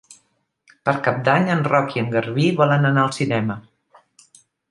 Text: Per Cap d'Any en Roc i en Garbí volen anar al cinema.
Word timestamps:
Per 0.87 0.93
Cap 1.07 1.19
d'Any 1.27 1.51
en 1.57 1.61
Roc 1.67 1.93
i 1.99 2.03
en 2.03 2.09
Garbí 2.15 2.47
volen 2.63 2.89
anar 2.91 3.03
al 3.05 3.13
cinema. 3.21 3.59